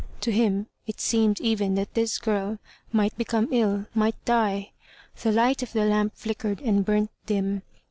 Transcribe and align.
To 0.21 0.31
him 0.31 0.65
it 0.87 0.99
seemed 0.99 1.39
even 1.41 1.75
that 1.75 1.93
this 1.93 2.17
girl 2.17 2.57
might 2.91 3.15
become 3.19 3.47
ill, 3.51 3.85
might 3.93 4.15
die! 4.25 4.71
The 5.21 5.31
light 5.31 5.61
of 5.61 5.73
the 5.73 5.85
lamp 5.85 6.13
flickered 6.15 6.59
and 6.61 6.83
burnt 6.83 7.11
dim. 7.27 7.61